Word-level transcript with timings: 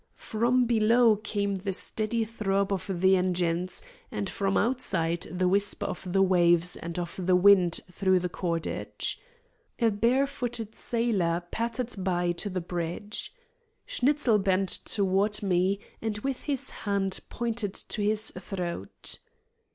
From 0.17 0.65
below 0.65 1.15
came 1.17 1.57
the 1.57 1.73
steady 1.73 2.25
throb 2.25 2.73
of 2.73 2.89
the 3.01 3.15
engines, 3.15 3.83
and 4.09 4.27
from 4.27 4.57
outside 4.57 5.27
the 5.29 5.47
whisper 5.47 5.85
of 5.85 6.11
the 6.11 6.23
waves 6.23 6.75
and 6.75 6.97
of 6.97 7.23
the 7.23 7.35
wind 7.35 7.79
through 7.91 8.19
the 8.19 8.27
cordage. 8.27 9.21
A 9.79 9.91
barefooted 9.91 10.73
sailor 10.73 11.43
pattered 11.51 11.93
by 11.99 12.31
to 12.31 12.49
the 12.49 12.59
bridge. 12.61 13.31
Schnitzel 13.85 14.39
bent 14.39 14.69
toward 14.85 15.43
me, 15.43 15.79
and 16.01 16.17
with 16.17 16.41
his 16.45 16.71
hand 16.71 17.19
pointed 17.29 17.75
to 17.75 18.01
his 18.01 18.31
throat. 18.31 19.19